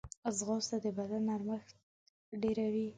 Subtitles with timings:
[0.37, 1.69] ځغاسته د بدن نرمښت
[2.41, 2.85] ډېروي